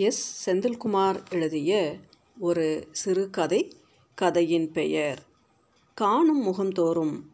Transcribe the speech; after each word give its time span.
S. 0.00 0.50
Senthilkumar 0.50 1.16
எழுதிய 1.30 1.96
ஒரு 2.38 2.88
சிறுகதை 2.90 3.72
கதையின் 4.14 4.72
பெயர். 4.72 5.22
காணும் 5.94 6.46
முகந்தோறும். 6.46 7.30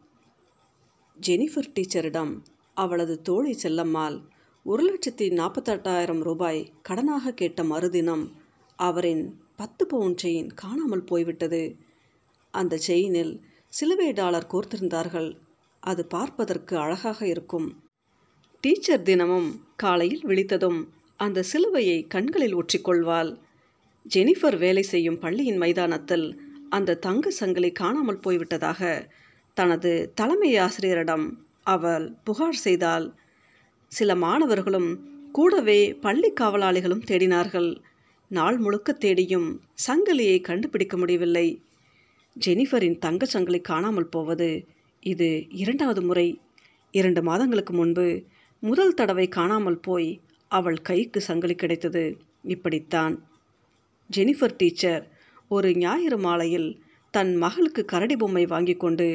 ஜெனிஃபர் 1.27 1.71
டீச்சரிடம் 1.73 2.37
அவளது 2.73 3.21
தோழி 3.21 3.57
செல்லம்மாள் 3.63 4.21
ஒரு 4.63 4.83
லட்சத்தி 4.89 5.21
நாற்பத்தெட்டாயிரம் 5.21 6.19
ரூபாய் 6.19 6.73
கடனாக 6.89 7.29
கேட்ட 7.29 7.63
மறுதினம் 7.63 8.31
அவரின் 8.75 9.41
பத்து 9.55 9.87
பவுன் 9.87 10.15
செயின் 10.23 10.53
காணாமல் 10.53 11.03
போய்விட்டது. 11.03 11.75
அந்த 12.51 12.79
செயினில் 12.87 13.41
சிலுவை 13.67 14.11
டாலர் 14.11 14.47
கோர்த்திருந்தார்கள். 14.51 15.37
அது 15.79 16.05
பார்ப்பதற்கு 16.05 16.77
அழகாக 16.77 17.27
இருக்கும். 17.27 17.83
டீச்சர் 18.61 19.01
தினமும் 19.01 19.65
காலையில் 19.75 20.25
விழித்ததும் 20.25 20.87
அந்த 21.17 21.43
சிலுவையை 21.51 22.07
கண்களில் 22.07 22.55
ஒற்றிக்கொள்வாள் 22.55 23.37
ஜெனிஃபர் 24.15 24.57
வேலை 24.57 24.83
செய்யும் 24.83 25.19
பள்ளியின் 25.19 25.57
மைதானத்தில் 25.57 26.39
அந்த 26.69 26.95
தங்க 26.95 27.31
சங்கிலி 27.31 27.71
காணாமல் 27.71 28.23
போய்விட்டதாக 28.23 29.07
தனது 29.53 30.11
தலைமை 30.15 30.57
ஆசிரியரிடம் 30.57 31.25
அவள் 31.63 32.11
புகார் 32.23 32.53
செய்தாள். 32.53 33.05
சில 33.87 34.15
மாணவர்களும் 34.15 34.89
கூடவே 35.31 35.93
பள்ளி 35.93 36.33
காவலாளிகளும் 36.41 37.05
தேடினார்கள். 37.07 37.77
நாள் 38.27 38.57
முழுக்க 38.57 38.91
தேடியும் 38.93 39.61
சங்கிலியை 39.87 40.41
கண்டுபிடிக்க 40.41 40.97
முடியவில்லை. 40.97 41.47
ஜெனிஃபரின் 42.45 42.97
தங்கச் 42.99 43.33
சங்கிலி 43.33 43.59
காணாமல் 43.61 44.09
போவது 44.09 44.49
இது 45.03 45.29
இரண்டாவது 45.49 46.01
முறை. 46.01 46.27
இரண்டு 46.91 47.21
மாதங்களுக்கு 47.23 47.73
முன்பு 47.73 48.23
முதல் 48.59 48.93
தடவை 48.93 49.27
காணாமல் 49.27 49.79
போய் 49.79 50.09
அவள் 50.57 50.79
கைக்கு 50.81 51.19
சங்கிலி 51.21 51.55
கிடைத்தது. 51.55 52.03
இப்படித்தான். 52.53 53.15
ஜெனிஃபர் 54.09 54.57
டீச்சர் 54.57 55.03
ஒரு 55.51 55.69
ஞாயிறு 55.75 56.17
மாலையில் 56.17 56.69
தன் 57.13 57.33
மகளுக்கு 57.35 57.81
கரடி 57.85 58.15
பொம்மை 58.15 58.43
வாங்கி 58.45 58.75
கொண்டு 58.75 59.07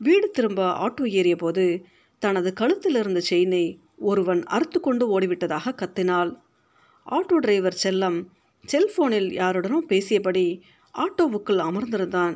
வீடு 0.00 0.26
திரும்ப 0.30 0.60
ஆட்டோ 0.84 1.04
ஏறிய 1.18 1.36
போது 1.36 1.64
தனது 2.22 2.50
கழுத்தில் 2.52 2.96
இருந்த 2.96 3.20
செயினை 3.30 3.64
ஒருவன் 4.10 4.42
அறுத்து 4.54 4.78
கொண்டு 4.80 5.04
ஓடிவிட்டதாக 5.14 5.74
கத்தினாள். 5.80 6.30
ஆட்டோ 7.06 7.36
டிரைவர் 7.36 7.78
செல்லம் 7.82 8.18
செல்போனில் 8.64 9.30
யாருடனோ 9.40 9.78
பேசியபடி 9.90 10.46
ஆட்டோவுக்குள் 10.94 11.60
அமர்ந்திருந்தான். 11.68 12.34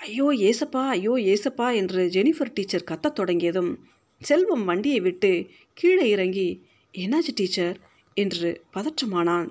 ஐயோ 0.00 0.28
ஏசப்பா 0.48 0.82
ஐயோ 0.94 1.14
ஏசப்பா 1.32 1.66
என்று 1.74 2.02
ஜெனிஃபர் 2.14 2.54
டீச்சர் 2.54 2.88
கத்தத் 2.90 3.18
தொடங்கியதும் 3.18 3.72
செல்வம் 4.20 4.64
வண்டியை 4.64 5.00
விட்டு 5.00 5.32
கீழே 5.78 6.06
இறங்கி 6.08 6.48
என்னாச்சு 6.94 7.32
டீச்சர்? 7.34 7.78
என்று 8.14 8.64
பதற்றமானான். 8.74 9.48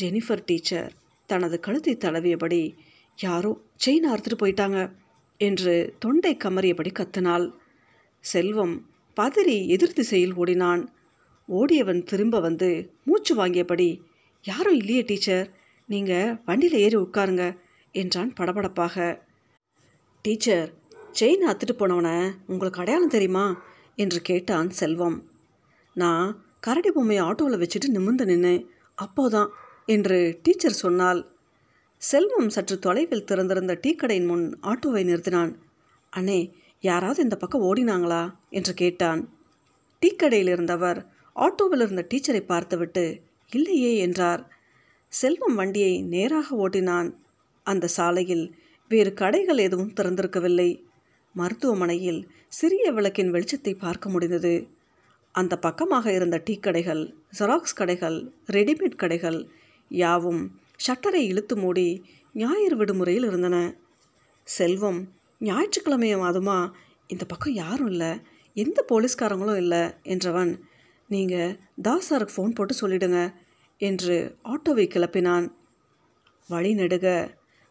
ஜெனிஃபர் 0.00 0.42
டீச்சர் 0.46 0.92
தனது 1.26 1.60
கழுத்தை 1.60 1.96
தடவியபடி 1.96 2.74
யாரோ 3.18 3.60
செயின் 3.86 4.06
அறுத்துட்டு 4.10 4.36
போயிட்டாங்க 4.38 4.92
என்று 5.38 5.96
தொண்டை 5.98 6.36
கமறியபடி 6.36 6.90
கத்தினாள். 6.92 7.52
செல்வம் 8.20 8.86
பதறி 9.16 9.66
எதிர் 9.66 9.92
திசையில் 9.92 10.34
ஓடினான். 10.34 10.88
ஓடியவன் 11.46 12.02
திரும்ப 12.04 12.40
வந்து 12.40 12.90
மூச்சு 13.04 13.32
வாங்கியபடி 13.36 14.00
யாரும் 14.42 14.74
இல்லையே 14.74 15.02
டீச்சர் 15.02 15.50
நீங்கள் 15.86 16.40
வண்டியில் 16.44 16.78
ஏறி 16.78 16.96
உட்காருங்க 16.96 17.58
என்றான் 17.92 18.32
படபடப்பாக. 18.40 19.20
டீச்சர் 20.22 20.74
செயின் 21.20 21.44
அத்துட்டு 21.46 21.74
போனவனை 21.78 22.32
உங்களுக்கு 22.46 22.80
அடையாளம் 22.80 23.08
தெரியுமா? 23.08 23.62
என்று 23.96 24.20
கேட்டான் 24.20 24.70
செல்வம். 24.70 25.32
நான் 25.94 26.44
கரடி 26.60 26.90
பொம்மையை 26.90 27.24
ஆட்டோவில் 27.24 27.62
வச்சுட்டு 27.62 27.88
நிமிர்ந்து 27.88 28.24
நின்னேன். 28.24 28.64
அப்போதான் 28.98 29.48
என்று 29.86 30.38
டீச்சர் 30.42 30.72
சொன்னால் 30.72 31.20
செல்வம் 31.96 32.48
சற்று 32.48 32.78
தொலைவில் 32.78 33.24
திறந்திருந்த 33.24 33.78
டீ 33.80 33.94
கடையின் 33.94 34.26
முன் 34.26 34.58
ஆட்டோவை 34.62 35.02
நிறுத்தினான். 35.10 35.52
அண்ணே 36.16 36.52
யாராவது 36.80 37.22
இந்த 37.22 37.36
பக்கம் 37.36 37.62
ஓடினாங்களா? 37.62 38.22
என்று 38.50 38.74
கேட்டான். 38.74 39.20
டீ 39.98 40.08
கடையில் 40.08 40.48
இருந்தவர் 40.48 41.06
ஆட்டோவில் 41.36 41.82
இருந்த 41.82 42.06
டீச்சரை 42.08 42.40
பார்த்துவிட்டு 42.40 43.20
இல்லையே 43.50 43.96
என்றார். 43.96 44.42
செல்வம் 45.08 45.54
வண்டியை 45.54 46.02
நேராக 46.02 46.68
ஓட்டினான். 46.68 47.08
அந்த 47.62 47.86
சாலையில் 47.86 48.54
வேறு 48.88 49.14
கடைகள் 49.14 49.58
எதுவும் 49.58 49.92
திறந்திருக்கவில்லை. 49.96 50.70
மருத்துவமனையில் 51.34 52.20
சிறிய 52.48 52.92
விளக்கின் 52.92 53.32
வெளிச்சத்தை 53.32 53.72
பார்க்க 53.78 54.08
முடிந்தது. 54.08 54.54
அந்த 55.34 55.54
பக்கமாக 55.58 56.06
இருந்த 56.12 56.36
டீ 56.46 56.54
கடைகள் 56.56 57.02
ஜெராக்ஸ் 57.38 57.78
கடைகள் 57.80 58.18
ரெடிமேட் 58.46 59.00
கடைகள் 59.02 59.38
யாவும் 59.90 60.42
ஷட்டரை 60.86 61.22
இழுத்து 61.30 61.54
மூடி 61.56 61.88
ஞாயிறு 62.34 62.76
விடுமுறையில் 62.76 63.26
இருந்தன. 63.26 63.56
செல்வம் 64.48 65.00
ஞாயிற்றுக்கிழமையும் 65.40 66.24
அதுமா 66.30 66.58
இந்த 67.06 67.24
பக்கம் 67.24 67.52
யாரும் 67.54 67.90
இல்லை 67.92 68.12
எந்த 68.56 68.78
போலீஸ்காரங்களும் 68.90 69.56
இல்லை 69.56 69.82
என்றவன் 70.14 70.52
நீங்கள் 71.10 71.56
தாசாருக்கு 71.82 72.34
ஃபோன் 72.34 72.56
போட்டு 72.56 72.74
சொல்லிடுங்க 72.80 73.20
என்று 73.80 74.16
ஆட்டோவை 74.52 74.86
கிளப்பினான். 74.88 75.46
வழி 76.48 76.72
நெடுக 76.74 77.06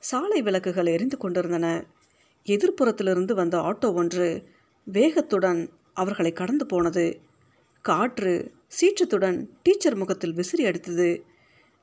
சாலை 0.03 0.39
விளக்குகள் 0.41 0.93
எரிந்து 0.95 1.17
கொண்டிருந்தன. 1.17 1.67
எதிர்ப்புறத்திலிருந்து 2.45 3.33
வந்த 3.33 3.55
ஆட்டோ 3.69 3.89
ஒன்று 3.93 4.27
வேகத்துடன் 4.87 5.61
அவர்களை 5.93 6.31
கடந்து 6.33 6.65
போனது. 6.65 7.05
காற்று 7.85 8.33
சீற்றத்துடன் 8.77 9.45
டீச்சர் 9.63 9.95
முகத்தில் 9.95 10.33
விசிறி 10.33 10.63
அடித்தது. 10.65 11.23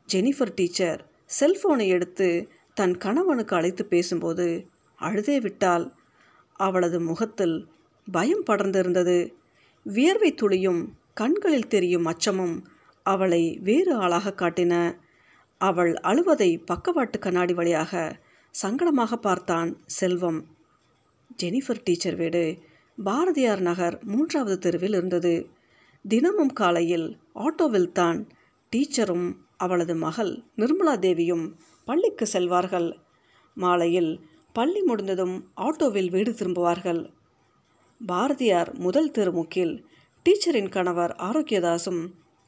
ஜெனிஃபர் 0.08 0.54
டீச்சர் 0.54 1.00
செல்போனை 1.40 1.86
எடுத்து 1.86 2.48
தன் 2.74 2.96
கணவனுக்கு 2.96 3.56
அழைத்து 3.56 3.84
பேசும்போது 3.84 4.66
அழுதே 4.98 5.40
விட்டால் 5.40 5.94
அவளது 6.52 7.00
முகத்தில் 7.00 7.68
பயம் 8.12 8.44
படர்ந்திருந்தது. 8.50 9.18
வியர்வை 9.84 10.34
துளியும் 10.34 10.80
கண்களில் 11.14 11.68
தெரியும் 11.68 12.04
அச்சமும் 12.04 12.56
அவளை 13.02 13.60
வேறு 13.62 13.94
ஆளாக 13.94 14.34
காட்டின. 14.36 14.74
அவள் 15.58 15.94
அழுவதை 15.94 16.50
பக்கவாட்டு 16.64 17.18
கண்ணாடி 17.18 17.54
வழியாக 17.54 18.20
சங்கடமாக 18.62 19.12
பார்த்தான் 19.16 19.70
செல்வம். 19.86 20.40
ஜெனிஃபர் 21.42 21.84
டீச்சர் 21.84 22.16
வீடு 22.16 22.58
பாரதியார் 22.98 23.60
நகர் 23.60 24.04
மூன்றாவது 24.04 24.58
தெருவில் 24.58 24.92
இருந்தது. 24.92 25.34
தினமும் 26.04 26.52
காலையில் 26.52 27.18
ஆட்டோவில் 27.34 27.92
தான் 27.92 28.28
டீச்சரும் 28.72 29.36
அவளது 29.56 29.94
மகள் 29.94 30.44
நிர்மலா 30.56 30.98
தேவியும் 30.98 31.58
பள்ளிக்கு 31.84 32.26
செல்வார்கள். 32.32 32.88
மாலையில் 33.54 34.12
பள்ளி 34.52 34.82
முடிந்ததும் 34.82 35.50
ஆட்டோவில் 35.60 36.10
வீடு 36.10 36.32
திரும்புவார்கள். 36.32 37.10
பாரதியார் 38.06 38.74
முதல் 38.74 39.10
திருமுக்கில் 39.10 39.74
டீச்சரின் 40.26 40.68
கணவர் 40.68 41.14
ஆரோக்கியதாசும் 41.18 42.02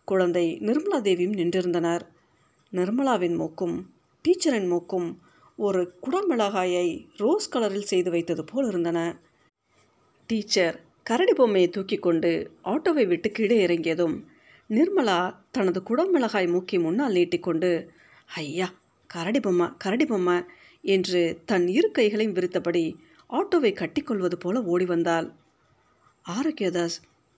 குழந்தை 0.04 0.46
நிர்மலா 0.60 1.00
தேவியும் 1.00 1.32
நின்றிருந்தனர். 1.32 2.02
நிர்மலாவின் 2.72 3.36
மூக்கும் 3.36 3.76
டீச்சரின் 4.24 4.68
மூக்கும் 4.68 5.20
ஒரு 5.56 5.94
குடமிளகாயை 6.02 7.06
ரோஸ் 7.16 7.52
கலரில் 7.52 7.90
செய்து 7.92 8.10
வைத்தது 8.10 8.44
போல் 8.44 8.66
இருந்தன. 8.66 8.98
டீச்சர் 10.26 10.78
கரடி 11.06 11.32
பொம்மையை 11.32 11.68
தூக்கி 11.68 11.96
கொண்டு 11.96 12.30
ஆட்டோவை 12.64 13.06
விட்டு 13.06 13.30
கீழே 13.30 13.66
இறங்கியதும் 13.66 14.16
நிர்மலா 14.70 15.34
தனது 15.50 15.80
குடமிளகாய் 15.80 16.46
மூக்கி 16.46 16.80
முன்னால் 16.80 17.12
நீட்டிக்கொண்டு 17.12 17.70
ஐயா 18.34 18.68
கரடி 19.06 19.40
பொம்மை 19.40 19.66
கரடி 19.78 20.06
பொம்மை 20.06 20.36
என்று 20.84 21.42
தன் 21.44 21.66
இரு 21.68 21.90
கைகளையும் 21.90 22.36
விரித்தபடி 22.36 22.84
ஆட்டோவை 23.30 23.72
கட்டிக்கொள்வது 23.72 24.34
போல 24.34 24.62
ஓடி 24.62 24.84
வந்தாள். 24.84 25.28
ஆரோக்கியதாஸ் 26.26 26.96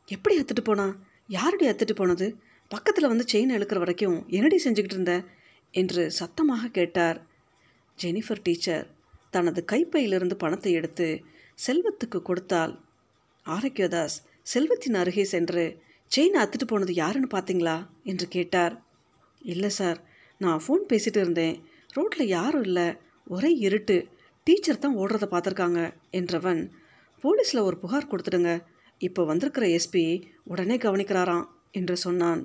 எப்படி 0.08 0.34
அத்துட்டு 0.38 0.64
போனா? 0.64 0.86
யாருடைய 1.26 1.68
அத்துட்டு 1.72 1.94
போனது? 1.94 2.26
பக்கத்தில் 2.68 3.08
வந்து 3.08 3.24
செயின் 3.32 3.52
இழுக்கிற 3.56 3.78
வரைக்கும் 3.78 4.16
என்னடி 4.28 4.56
செஞ்சுக்கிட்டு 4.64 4.96
இருந்த? 4.96 5.14
என்று 5.70 6.10
சத்தமாக 6.10 6.68
கேட்டார். 6.68 7.18
ஜெனிஃபர் 8.02 8.42
டீச்சர் 8.42 8.86
தனது 9.30 9.64
கைப்பையிலிருந்து 9.64 10.36
பணத்தை 10.36 10.72
எடுத்து 10.72 11.06
செல்வத்துக்கு 11.66 12.22
கொடுத்தாள். 12.22 12.74
ஆரோக்கியதாஸ் 13.46 14.16
செல்வத்தின் 14.42 14.94
அருகே 14.94 15.24
சென்று 15.24 15.64
செயின் 16.10 16.38
அத்துட்டு 16.40 16.66
போனது 16.66 16.94
யாருன்னு 16.94 17.28
பார்த்தீங்களா 17.34 17.76
என்று 18.02 18.28
கேட்டார். 18.28 18.74
இல்லை 19.42 19.68
சார் 19.68 19.98
நான் 20.40 20.62
ஃபோன் 20.64 20.84
பேசிகிட்டு 20.90 21.20
இருந்தேன். 21.22 21.56
ரோட்டில் 21.92 22.26
யாரும் 22.26 22.62
இல்லை. 22.62 22.88
ஒரே 23.26 23.50
இருட்டு. 23.66 23.96
டீச்சர் 24.46 24.78
தான் 24.78 24.96
ஓடுறதை 24.96 25.26
பார்த்துருக்காங்க 25.30 25.80
என்றவன் 26.10 26.62
போலீஸில் 27.24 27.66
ஒரு 27.68 27.76
புகார் 27.78 28.10
கொடுத்துடுங்க. 28.10 28.52
இப்போ 28.98 29.24
வந்திருக்கிற 29.24 29.66
எஸ்பி 29.66 30.04
உடனே 30.44 30.76
கவனிக்கிறாராம் 30.76 31.46
என்று 31.70 31.96
சொன்னான். 31.96 32.42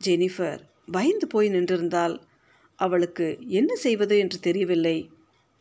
ஜெனிஃபர் 0.00 0.60
பயந்து 0.90 1.26
போய் 1.26 1.48
நின்றிருந்தால் 1.48 2.16
அவளுக்கு 2.78 3.26
என்ன 3.48 3.70
செய்வது 3.74 4.18
என்று 4.18 4.38
தெரியவில்லை. 4.40 4.96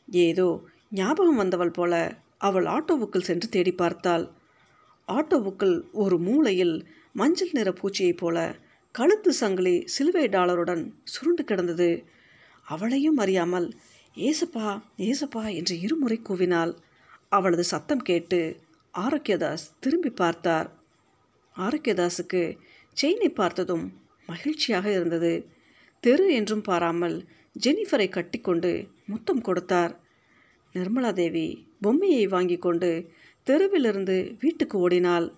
ஏதோ 0.08 0.48
ஞாபகம் 0.90 1.36
வந்தவள் 1.36 1.72
போல 1.72 1.94
அவள் 2.42 2.66
ஆட்டோவுக்குள் 2.66 3.28
சென்று 3.30 3.48
தேடி 3.50 3.72
பார்த்தாள். 3.72 4.26
ஆட்டோவுக்குள் 5.08 5.76
ஒரு 5.92 6.18
மூலையில் 6.18 6.76
மஞ்சள் 7.12 7.54
நிற 7.54 7.70
பூச்சியைப் 7.72 8.18
போல 8.18 8.38
கழுத்து 8.96 9.32
சங்கிலி 9.34 9.76
சிலுவை 9.86 10.26
டாலருடன் 10.28 10.84
சுருண்டு 11.04 11.44
கிடந்தது. 11.44 11.90
அவளையும் 12.66 13.18
அறியாமல் 13.18 13.68
ஏசப்பா 14.18 14.70
ஏசப்பா 14.98 15.44
என்று 15.54 15.76
இருமுறை 15.80 16.18
கூவினாள். 16.30 16.74
அவளது 17.30 17.64
சத்தம் 17.64 18.04
கேட்டு 18.10 18.40
ஆரோக்கியதாஸ் 18.94 19.66
திரும்பி 19.80 20.10
பார்த்தார். 20.10 20.68
ஆரோக்கியதாஸுக்கு 21.56 22.42
செயினை 22.98 23.30
பார்த்ததும் 23.30 23.86
மகிழ்ச்சியாக 24.28 24.86
இருந்தது. 24.92 25.34
தெரு 26.04 26.26
என்றும் 26.34 26.62
பாராமல் 26.62 27.18
ஜெனிஃபரை 27.56 28.08
கட்டிக்கொண்டு 28.10 28.72
முத்தம் 29.06 29.42
கொடுத்தார். 29.42 29.94
நிர்மலா 30.76 31.12
தேவி 31.14 31.48
பொம்மையை 31.82 32.28
வாங்கி 32.28 32.58
கொண்டு 32.58 33.12
தெருவிலிருந்து 33.46 34.36
வீட்டுக்கு 34.40 34.78
ஓடினாள். 34.78 35.34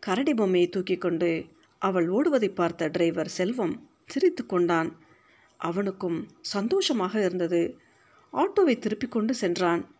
கரடி 0.00 0.34
பொம்மையை 0.34 0.68
தூக்கி 0.68 0.96
கொண்டு 0.96 1.44
அவள் 1.78 2.08
ஓடுவதை 2.08 2.48
பார்த்த 2.48 2.86
டிரைவர் 2.86 3.28
செல்வம் 3.28 3.88
சிரித்து 4.06 4.46
கொண்டான். 4.46 4.98
அவனுக்கும் 5.56 6.28
சந்தோஷமாக 6.40 7.24
இருந்தது. 7.24 7.78
ஆட்டோவை 8.32 8.78
திருப்பிக் 8.78 9.10
கொண்டு 9.10 9.34
சென்றான். 9.34 9.94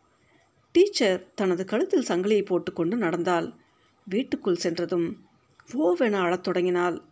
டீச்சர் 0.73 1.35
தனது 1.35 1.65
கழுத்தில் 1.65 2.07
சங்கிலியை 2.09 2.45
போட்டுக்கொண்டு 2.45 2.97
நடந்தாள். 2.97 3.53
வீட்டுக்குள் 4.05 4.55
சென்றதும் 4.55 5.27
ஓவென 5.73 6.13
அழத் 6.13 6.43
தொடங்கினாள். 6.43 7.03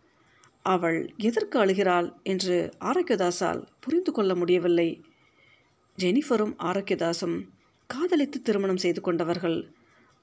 அவள் 0.61 1.13
எதற்கு 1.17 1.65
அழுகிறாள்? 1.65 2.13
என்று 2.23 2.71
ஆரோக்கியதாசால் 2.79 3.67
புரிந்து 3.79 4.11
கொள்ள 4.11 4.35
முடியவில்லை. 4.35 5.03
ஜெனிஃபரும் 5.97 6.53
ஆரோக்கியதாசும் 6.59 7.47
காதலித்து 7.93 8.37
திருமணம் 8.41 8.81
செய்து 8.83 9.01
கொண்டவர்கள். 9.01 9.57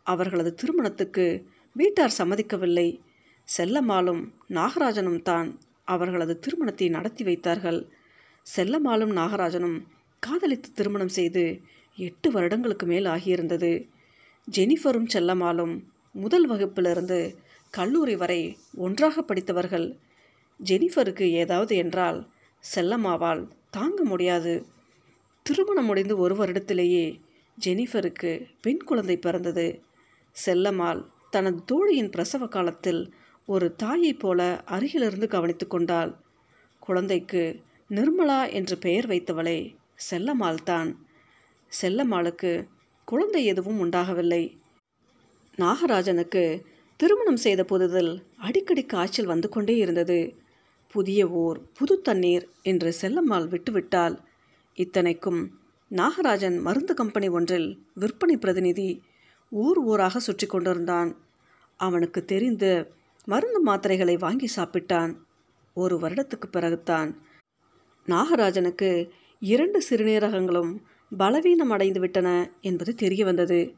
அவர்களது 0.07 0.51
திருமணத்துக்கு 0.55 1.27
வீட்டார் 1.77 2.19
சம்மதிக்கவில்லை. 2.19 2.89
செல்லம்மாளும் 3.49 4.23
நாகராஜனும் 4.49 5.23
தான் 5.23 5.49
அவர்களது 5.85 6.35
திருமணத்தை 6.39 6.87
நடத்தி 6.89 7.23
வைத்தார்கள். 7.25 7.81
செல்லம்மாளும் 8.47 9.13
நாகராஜனும் 9.21 9.79
காதலித்து 10.23 10.69
திருமணம் 10.73 11.15
செய்து 11.19 11.45
எட்டு 11.99 12.29
வருடங்களுக்கு 12.31 12.87
மேல் 12.87 13.07
ஆகியிருந்தது. 13.15 13.73
ஜெனிஃபரும் 14.49 15.09
செல்லம்மாளும் 15.15 15.75
முதல் 16.15 16.47
வகுப்பிலிருந்து 16.51 17.19
கல்லூரி 17.75 18.17
வரை 18.17 18.41
ஒன்றாக 18.85 19.23
படித்தவர்கள். 19.23 19.87
ஜெனிஃபருக்கு 20.61 21.27
ஏதாவது 21.43 21.73
என்றால் 21.77 22.19
செல்லம்மாவால் 22.65 23.43
தாங்க 23.71 24.01
முடியாது. 24.05 24.55
திருமணம் 25.47 25.89
முடிந்து 25.91 26.15
ஒரு 26.17 26.35
வருடத்திலேயே 26.35 27.05
ஜெனிஃபருக்கு 27.65 28.33
பெண் 28.61 28.83
குழந்தை 28.85 29.17
பிறந்தது. 29.17 29.83
செல்லம்மாள் 30.37 31.01
தனது 31.31 31.59
தோழியின் 31.65 32.11
பிரசவ 32.11 32.47
காலத்தில் 32.47 33.13
ஒரு 33.47 33.75
தாயைப் 33.75 34.19
போல 34.19 34.41
அருகிலிருந்து 34.67 35.27
கவனித்து 35.27 35.67
கொண்டாள். 35.67 36.17
குழந்தைக்கு 36.79 37.43
நிர்மலா 37.91 38.41
என்று 38.53 38.79
பெயர் 38.79 39.07
வைத்தவளே 39.07 39.59
செல்லம்மாள் 40.11 40.63
தான். 40.65 40.91
செல்லம்மாளுக்கு 41.73 42.53
குழந்தை 43.05 43.45
எதுவும் 43.45 43.79
உண்டாகவில்லை. 43.79 44.43
நாகராஜனுக்கு 45.59 46.63
திருமணம் 46.97 47.37
செய்த 47.37 47.65
புதுதில் 47.65 48.13
அடிக்கடி 48.37 48.85
காய்ச்சல் 48.85 49.27
வந்து 49.27 49.49
கொண்டே 49.49 49.77
இருந்தது. 49.77 50.19
புதிய 50.95 51.29
ஓர் 51.29 51.59
புது 51.73 51.95
தண்ணீர் 52.01 52.45
என்று 52.63 52.91
செல்லம்மாள் 53.01 53.49
விட்டுவிட்டாள். 53.49 54.17
இத்தனைக்கும் 54.79 55.41
நாகராஜன் 55.91 56.61
மருந்து 56.61 56.95
கம்பெனி 56.95 57.29
ஒன்றில் 57.29 57.83
விற்பனை 57.95 58.37
பிரதிநிதி 58.37 59.03
ஊர் 59.51 59.79
ஊராக 59.79 60.19
சுற்றி 60.19 60.47
கொண்டிருந்தான். 60.47 61.17
அவனுக்கு 61.77 62.25
தெரிந்து 62.25 62.71
மருந்து 63.25 63.61
மாத்திரைகளை 63.67 64.19
வாங்கி 64.19 64.49
சாப்பிட்டான். 64.57 65.13
ஒரு 65.75 65.97
வருடத்துக்கு 65.99 66.49
பிறகுத்தான் 66.53 67.11
நாகராஜனுக்கு 68.09 69.09
இரண்டு 69.39 69.83
சிறுநீரகங்களும் 69.89 70.73
பலவீனம் 71.13 71.71
அடைந்து 71.71 72.01
விட்டன 72.01 72.29
என்பது 72.61 72.95
தெரிய 72.95 73.25
வந்தது 73.25 73.75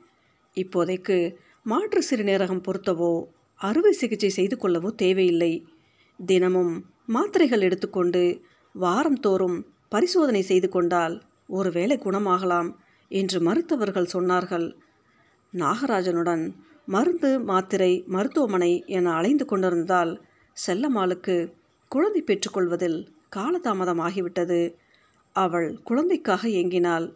இப்போதைக்கு 0.56 1.34
மாற்று 1.62 2.02
சிறுநீரகம் 2.10 2.64
பொருத்தவோ 2.68 3.12
அறுவை 3.54 3.92
சிகிச்சை 3.92 4.28
செய்து 4.28 4.56
கொள்ளவோ 4.56 4.90
தேவையில்லை. 4.94 5.52
தினமும் 6.18 6.74
மாத்திரைகள் 7.06 7.60
எடுத்துக்கொண்டு 7.60 8.42
வாரந்தோறும் 8.74 9.58
பரிசோதனை 9.88 10.42
செய்து 10.42 10.68
கொண்டால் 10.68 11.14
ஒருவேளை 11.50 11.96
குணமாகலாம் 11.98 12.68
என்று 13.10 13.38
மருத்துவர்கள் 13.40 14.12
சொன்னார்கள். 14.12 14.66
நாகராஜனுடன் 15.52 16.44
மருந்து 16.86 17.30
மாத்திரை 17.40 17.92
மருத்துவமனை 18.06 18.72
என 18.96 19.12
அலைந்து 19.12 19.44
கொண்டிருந்தால் 19.44 20.12
செல்லம்மாளுக்கு 20.56 21.36
குழந்தை 21.90 22.22
பெற்றுக்கொள்வதில் 22.22 22.98
காலதாமதமாகிவிட்டது. 23.36 24.60
அவள் 25.36 25.68
குழந்தைக்காக 25.82 26.42
ஏங்கினாள் 26.60 27.06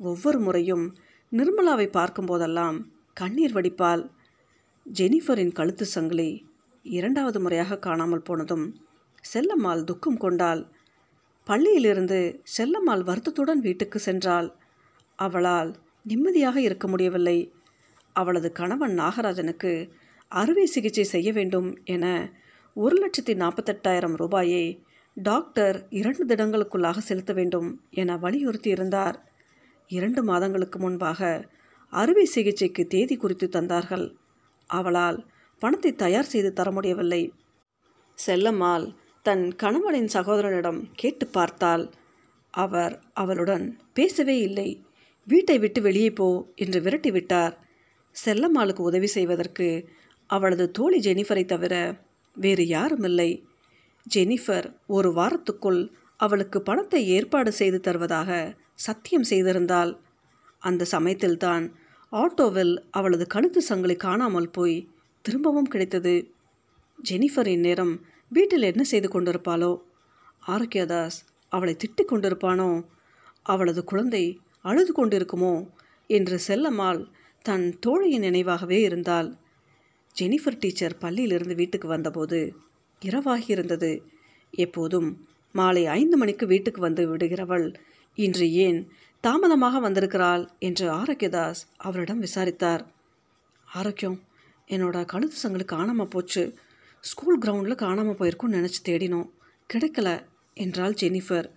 ஒவ்வொரு 0.00 0.38
முறையும் 0.38 0.84
நிர்மலாவை 1.32 1.86
பார்க்கும்போதெல்லாம் 1.88 2.78
கண்ணீர் 3.14 3.54
வடிப்பாள். 3.56 4.02
ஜெனிஃபரின் 4.86 5.52
கழுத்து 5.52 5.84
சங்கிலி 5.86 6.30
இரண்டாவது 6.84 7.38
முறையாக 7.40 7.78
காணாமல் 7.78 8.26
போனதும் 8.28 8.66
செல்லம்மாள் 9.24 9.82
துக்கம் 9.84 10.16
கொண்டாள். 10.16 10.62
பள்ளியிலிருந்து 11.46 12.18
செல்லம்மாள் 12.56 13.02
வருத்தத்துடன் 13.02 13.60
வீட்டுக்கு 13.60 14.00
சென்றாள். 14.04 14.48
அவளால் 15.16 15.76
நிம்மதியாக 16.02 16.60
இருக்க 16.60 16.88
முடியவில்லை. 16.88 17.52
அவளது 18.12 18.52
கணவன் 18.52 18.98
நாகராஜனுக்கு 18.98 19.90
அறுவை 20.28 20.66
சிகிச்சை 20.66 21.04
செய்ய 21.04 21.32
வேண்டும் 21.32 21.68
என 21.84 22.32
ஒரு 22.74 22.94
லட்சத்தி 23.02 23.34
நாற்பத்தெட்டாயிரம் 23.34 24.16
ரூபாயை 24.16 24.84
டாக்டர் 25.16 25.86
இரண்டு 25.90 26.24
தினங்களுக்குள்ளாக 26.26 26.98
செலுத்த 26.98 27.32
வேண்டும் 27.32 27.68
என 27.90 28.16
வலியுறுத்தி 28.16 28.70
இருந்தார். 28.70 29.16
இரண்டு 29.90 30.22
மாதங்களுக்கு 30.22 30.78
முன்பாக 30.78 31.48
அறுவை 31.92 32.24
சிகிச்சைக்கு 32.24 32.86
தேதி 32.86 33.16
குறித்து 33.16 33.48
தந்தார்கள். 33.48 34.06
அவளால் 34.66 35.18
பணத்தை 35.62 35.92
தயார் 35.94 36.24
செய்து 36.24 36.52
தர 36.52 36.70
முடியவில்லை. 36.70 37.32
செல்லம்மாள் 38.26 38.86
தன் 39.24 39.44
கணவனின் 39.56 40.08
சகோதரனிடம் 40.14 40.80
கேட்டு 40.92 41.26
பார்த்தால் 41.26 41.84
அவர் 42.54 42.94
அவளுடன் 43.12 43.64
பேசவே 43.92 44.36
இல்லை. 44.38 44.68
வீட்டை 45.26 45.56
விட்டு 45.58 45.80
வெளியே 45.80 46.10
போ 46.10 46.26
என்று 46.54 46.78
விரட்டிவிட்டார். 46.80 47.54
செல்லம்மாளுக்கு 48.16 48.82
உதவி 48.82 49.06
செய்வதற்கு 49.06 49.68
அவளது 50.30 50.64
தோழி 50.70 50.98
ஜெனிஃபரை 51.00 51.44
தவிர 51.44 51.74
வேறு 52.36 52.64
யாரும் 52.66 53.02
இல்லை 53.02 53.30
ஜெனிஃபர் 54.06 54.66
ஒரு 54.86 55.08
வாரத்துக்குள் 55.12 55.80
அவளுக்கு 56.16 56.58
பணத்தை 56.62 57.00
ஏற்பாடு 57.08 57.50
செய்து 57.52 57.78
தருவதாக 57.80 58.30
சத்தியம் 58.74 59.28
செய்திருந்தால் 59.30 59.92
அந்த 60.62 60.84
சமயத்தில்தான் 60.84 61.64
ஆட்டோவில் 62.12 62.74
அவளது 62.90 63.24
கழுத்து 63.26 63.60
சங்கிலி 63.62 63.96
காணாமல் 63.96 64.50
போய் 64.50 64.76
திரும்பவும் 65.24 65.70
கிடைத்தது. 65.72 66.14
ஜெனிஃபர் 66.98 67.46
இந்நேரம் 67.46 67.94
வீட்டில் 68.32 68.62
என்ன 68.62 68.82
செய்து 68.82 69.08
கொண்டிருப்பாளோ? 69.08 69.72
ஆரோக்கியதாஸ் 70.46 71.18
அவளை 71.52 71.76
திட்டிக் 71.76 72.12
கொண்டிருப்பானோ? 72.12 72.70
அவளது 73.42 73.84
குழந்தை 73.84 74.24
அழுது 74.60 74.92
கொண்டிருக்குமோ? 74.92 75.54
என்று 76.10 76.38
செல்லம்மாள் 76.46 77.00
தன் 77.42 77.78
தோழியின் 77.78 78.22
நினைவாகவே 78.22 78.78
இருந்தாள். 78.80 79.28
ஜெனிஃபர் 80.16 80.58
டீச்சர் 80.58 80.96
பள்ளியிலிருந்து 81.00 81.54
வீட்டுக்கு 81.54 81.88
வந்தபோது 81.88 82.38
இரவாகி 83.02 83.50
இருந்தது 83.50 83.92
எப்போதும் 84.54 85.08
மாலை 85.54 85.86
ஐந்து 85.86 86.16
மணிக்கு 86.16 86.46
வீட்டுக்கு 86.46 86.80
வந்து 86.80 87.16
விடுகிறவள் 87.16 87.74
இன்று 88.18 88.46
ஏன் 88.52 88.80
தாமதமாக 89.20 89.80
வந்திருக்கிறாள் 89.80 90.44
என்று 90.58 90.86
ஆரோக்கியதாஸ் 90.92 91.62
அவரிடம் 91.76 92.18
விசாரித்தார். 92.18 92.82
ஆரோக்கியம் 93.68 94.18
என்னோட 94.68 95.04
கழுத்து 95.04 95.36
சங்கலுக்கு 95.36 95.76
காணாமல் 95.76 96.08
போச்சு. 96.08 96.44
ஸ்கூல் 97.04 97.38
கிரவுண்டில் 97.38 97.74
காணாமல் 97.74 98.14
போயிருக்கும்னு 98.14 98.58
நினச்சி 98.58 98.80
தேடினோம். 98.84 99.28
கிடைக்கல 99.74 100.26
என்றாள் 100.54 100.92
ஜெனிஃபர். 100.92 101.50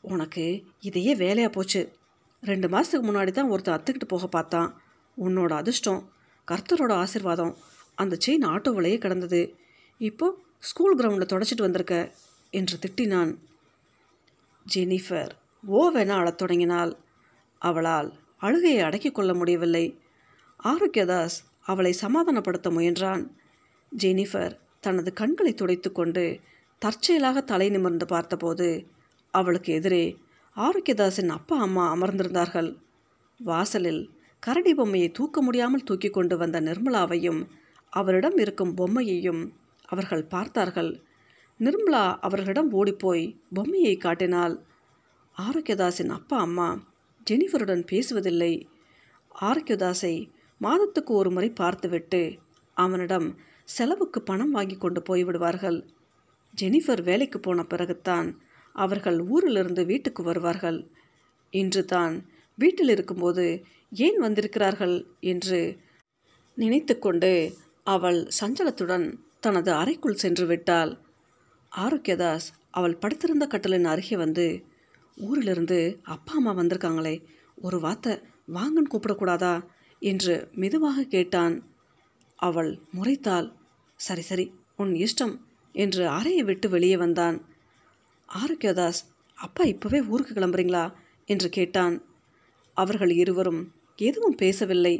உனக்கு 0.00 0.64
இதையே 0.80 1.14
வேலையாக 1.14 1.52
போச்சு. 1.52 1.92
ரெண்டு 2.40 2.68
மாதத்துக்கு 2.68 3.06
முன்னாடி 3.08 3.30
தான் 3.30 3.48
ஒருத்தன் 3.48 3.76
அத்துக்கிட்டு 3.78 4.08
போக 4.08 4.26
பார்த்தான். 4.26 4.80
உன்னோட 5.18 5.52
அதிர்ஷ்டம் 5.52 6.10
கர்த்தரோட 6.48 6.92
ஆசிர்வாதம். 7.02 7.54
அந்த 7.94 8.18
செயின் 8.26 8.46
ஆட்டோவிலேயே 8.46 8.98
கிடந்தது. 8.98 9.54
இப்போ 9.98 10.38
ஸ்கூல் 10.58 10.98
கிரவுண்டில் 10.98 11.30
தொடச்சிட்டு 11.32 11.66
வந்திருக்க 11.66 12.14
என்று 12.50 12.78
திட்டினான். 12.78 13.36
ஜெனிஃபர் 14.74 15.30
ஓவென 15.68 16.08
அழத் 16.08 16.38
தொடங்கினாள். 16.38 16.96
அவளால் 17.58 18.12
அழுகையை 18.38 18.82
அடக்கிக் 18.82 19.14
கொள்ள 19.14 19.34
முடியவில்லை. 19.34 20.00
ஆரோக்கியதாஸ் 20.64 21.38
அவளை 21.62 21.94
சமாதானப்படுத்த 22.00 22.70
முயன்றான். 22.70 23.24
ஜெனிஃபர் 23.98 24.60
தனது 24.82 25.10
கண்களை 25.12 25.52
துடைத்து 25.54 25.92
கொண்டு 25.92 26.24
தற்செயலாக 26.82 27.38
தலை 27.42 27.68
நிமிர்ந்து 27.70 28.06
பார்த்தபோது 28.06 28.68
அவளுக்கு 29.34 29.70
எதிரே 29.72 30.04
ஆரோக்கியதாஸின் 30.56 31.30
அப்பா 31.36 31.56
அம்மா 31.56 31.84
அமர்ந்திருந்தார்கள். 31.94 32.70
வாசலில் 33.40 34.02
கரடி 34.42 34.72
பொம்மையை 34.74 35.08
தூக்க 35.10 35.42
முடியாமல் 35.42 35.84
தூக்கி 35.84 36.08
கொண்டு 36.10 36.36
வந்த 36.36 36.60
நிர்மலாவையும் 36.60 37.40
அவரிடம் 37.92 38.36
இருக்கும் 38.38 38.72
பொம்மையையும் 38.76 39.42
அவர்கள் 39.88 40.24
பார்த்தார்கள். 40.24 40.92
நிர்மலா 41.60 42.04
அவர்களிடம் 42.20 42.70
ஓடிப்போய் 42.72 43.24
பொம்மையை 43.54 43.94
காட்டினாள். 43.96 44.54
ஆரோக்கியதாஸின் 45.36 46.12
அப்பா 46.18 46.36
அம்மா 46.38 46.68
ஜெனிஃபருடன் 47.26 47.84
பேசுவதில்லை. 47.90 48.52
ஆரோக்கியதாஸை 49.42 50.14
மாதத்துக்கு 50.60 51.12
ஒரு 51.14 51.30
முறை 51.30 51.50
பார்த்துவிட்டு 51.50 52.22
அவனிடம் 52.76 53.28
செலவுக்கு 53.74 54.20
பணம் 54.22 54.50
வாங்கி 54.50 54.76
கொண்டு 54.76 55.00
போய்விடுவார்கள். 55.08 55.78
ஜெனிஃபர் 56.54 57.02
வேலைக்கு 57.02 57.38
போன 57.40 57.60
பிறகுத்தான் 57.62 58.28
அவர்கள் 58.74 59.18
ஊரிலிருந்து 59.28 59.82
வீட்டுக்கு 59.84 60.22
வருவார்கள். 60.22 60.78
இன்று 61.52 61.82
தான் 61.84 62.14
வீட்டில் 62.58 62.88
இருக்கும்போது 62.88 63.44
ஏன் 64.06 64.18
வந்திருக்கிறார்கள் 64.18 64.96
என்று 65.32 65.60
நினைத்து 66.58 66.94
கொண்டு 66.98 67.32
அவள் 67.86 68.20
சஞ்சலத்துடன் 68.40 69.06
தனது 69.40 69.70
அறைக்குள் 69.72 70.20
சென்று 70.22 70.44
விட்டாள். 70.46 70.92
ஆரோக்கியதாஸ் 71.72 72.46
அவள் 72.70 73.00
படுத்திருந்த 73.02 73.44
கட்டலின் 73.46 73.84
அருகே 73.84 74.16
வந்து 74.16 74.46
ஊரிலிருந்து 75.18 75.78
அப்பா 76.14 76.34
அம்மா 76.34 76.52
வந்திருக்காங்களே 76.52 77.16
ஒரு 77.58 77.78
வார்த்தை 77.80 78.12
வாங்கன்னு 78.54 78.92
கூப்பிடக்கூடாதா? 78.92 79.54
என்று 80.02 80.34
மெதுவாக 80.52 81.04
கேட்டான். 81.04 81.56
அவள் 82.38 82.70
முறைத்தாள். 82.96 83.48
சரி 84.04 84.22
சரி 84.22 84.46
உன் 84.76 84.92
இஷ்டம் 84.94 85.34
என்று 85.74 86.08
அறையை 86.08 86.42
விட்டு 86.42 86.66
வெளியே 86.68 86.96
வந்தான். 86.96 87.36
ஆரோக்கியதாஸ் 88.28 89.00
அப்பா 89.38 89.62
இப்போவே 89.64 90.08
ஊருக்கு 90.08 90.32
கிளம்புறீங்களா? 90.34 90.84
என்று 91.26 91.48
கேட்டான். 91.48 91.96
அவர்கள் 92.76 93.12
இருவரும் 93.12 93.62
எதுவும் 93.98 94.34
பேசவில்லை. 94.34 94.94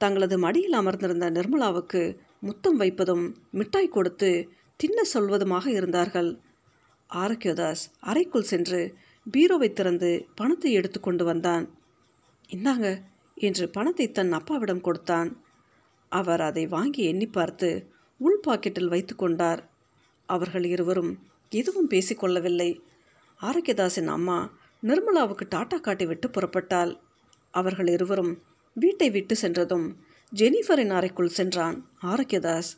தங்களது 0.00 0.36
மடியில் 0.38 0.72
அமர்ந்திருந்த 0.72 1.26
நிர்மலாவுக்கு 1.30 2.02
முத்தம் 2.40 2.76
வைப்பதும் 2.76 3.24
மிட்டாய் 3.50 3.88
கொடுத்து 3.88 4.30
தின்ன 4.80 4.98
சொல்வதுமாக 5.14 5.66
இருந்தார்கள். 5.68 6.30
ஆரோக்கியதாஸ் 7.10 7.84
அறைக்குள் 8.00 8.50
சென்று 8.52 8.80
பீரோவை 9.26 9.68
திறந்து 9.72 10.10
பணத்தை 10.34 10.70
எடுத்து 10.72 10.98
கொண்டு 11.00 11.24
வந்தான். 11.24 11.64
இந்தாங்க 12.48 12.86
என்று 13.36 13.64
பணத்தை 13.68 14.06
தன் 14.10 14.32
அப்பாவிடம் 14.32 14.80
கொடுத்தான். 14.80 15.30
அவர் 16.12 16.40
அதை 16.40 16.64
வாங்கி 16.66 17.02
எண்ணி 17.04 17.26
பார்த்து 17.26 17.70
உள் 18.24 18.40
பாக்கெட்டில் 18.46 18.92
வைத்து 18.92 19.14
கொண்டார். 19.16 19.60
அவர்கள் 20.28 20.66
இருவரும் 20.74 21.12
எதுவும் 21.52 21.90
பேசிக்கொள்ளவில்லை 21.90 22.70
ஆரோக்கியதாஸின் 23.40 24.10
அம்மா 24.16 24.38
நிர்மலாவுக்கு 24.82 25.44
டாட்டா 25.54 25.76
காட்டிவிட்டு 25.80 26.26
புறப்பட்டாள். 26.28 26.92
அவர்கள் 27.54 27.86
இருவரும் 27.86 28.32
வீட்டை 28.76 29.08
விட்டு 29.10 29.34
சென்றதும் 29.36 29.86
ஜெனிஃபரின் 30.32 30.92
அறைக்குள் 30.98 31.36
சென்றான் 31.38 31.76
ஆரோக்கியதாஸ். 32.02 32.70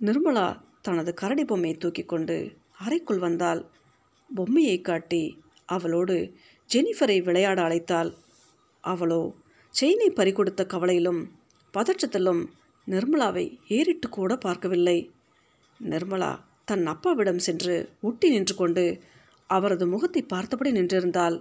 நிர்மலா 0.00 0.46
தனது 0.82 1.10
கரடி 1.14 1.44
பொம்மையை 1.44 1.76
தூக்கி 1.78 2.04
கொண்டு 2.04 2.36
அறைக்குள் 2.84 3.18
வந்தாள். 3.18 3.62
பொம்மையை 4.30 4.78
காட்டி 4.80 5.24
அவளோடு 5.68 6.16
ஜெனிஃபரை 6.70 7.18
விளையாட 7.22 7.58
அழைத்தாள். 7.62 8.10
அவளோ 8.84 9.20
செயினை 9.74 10.08
பறிகொடுத்த 10.10 10.62
கவலையிலும் 10.66 11.20
பதற்றத்திலும் 11.74 12.42
நிர்மலாவை 12.92 13.44
ஏறிட்டு 13.76 14.08
கூட 14.08 14.32
பார்க்கவில்லை. 14.36 14.98
நிர்மலா 15.80 16.32
தன் 16.64 16.84
அப்பாவிடம் 16.86 17.44
சென்று 17.46 17.74
ஒட்டி 18.00 18.26
நின்று 18.30 18.54
கொண்டு 18.54 18.84
அவரது 19.50 19.84
முகத்தை 19.86 20.22
பார்த்தபடி 20.22 20.70
நின்றிருந்தாள். 20.72 21.36